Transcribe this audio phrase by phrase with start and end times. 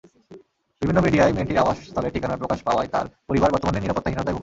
[0.81, 4.39] বিভিন্ন মিডিয়ায় মেয়েটির আবাসস্থলের ঠিকানা প্রকাশ পাওয়ায় তাঁর পরিবার বর্তমানে নিরাপত্তাহীনতায় ভুগছে।